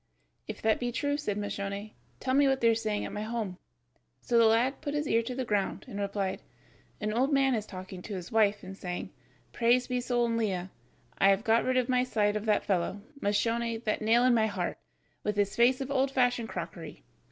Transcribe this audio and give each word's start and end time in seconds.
"If 0.47 0.63
that 0.63 0.79
be 0.79 0.91
true," 0.91 1.15
said 1.15 1.37
Moscione, 1.37 1.93
"tell 2.19 2.33
me 2.33 2.47
what 2.47 2.59
they 2.59 2.69
are 2.69 2.73
saying 2.73 3.05
at 3.05 3.11
my 3.13 3.21
home." 3.21 3.59
So 4.19 4.35
the 4.39 4.47
lad 4.47 4.81
put 4.81 4.95
his 4.95 5.05
ear 5.07 5.21
to 5.21 5.35
the 5.35 5.45
ground, 5.45 5.85
and 5.87 5.99
replied: 5.99 6.41
"An 6.99 7.13
old 7.13 7.31
man 7.31 7.53
is 7.53 7.67
talking 7.67 8.01
to 8.01 8.15
his 8.15 8.31
wife 8.31 8.63
and 8.63 8.75
saying, 8.75 9.11
'Praised 9.53 9.89
be 9.89 10.01
Sol 10.01 10.25
in 10.25 10.37
Lea, 10.37 10.69
I 11.19 11.29
have 11.29 11.43
got 11.43 11.63
rid 11.63 11.77
from 11.85 11.91
my 11.91 12.03
side 12.03 12.35
of 12.35 12.45
that 12.47 12.65
fellow, 12.65 13.03
Moscione, 13.21 13.77
that 13.85 14.01
nail 14.01 14.23
in 14.23 14.33
my 14.33 14.47
heart, 14.47 14.79
with 15.23 15.35
his 15.37 15.55
face 15.55 15.81
of 15.81 15.91
old 15.91 16.09
fashioned 16.09 16.49
crockery. 16.49 17.03